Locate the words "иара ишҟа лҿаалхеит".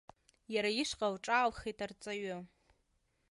0.53-1.79